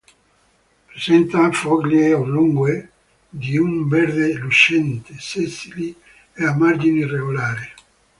Presenta 0.87 1.51
foglie 1.51 2.15
oblunghe, 2.15 2.89
di 3.29 3.55
un 3.59 3.87
verde 3.87 4.33
lucente, 4.33 5.13
sessili 5.19 5.95
e 6.33 6.43
a 6.43 6.55
margine 6.57 7.01
irregolare. 7.01 7.75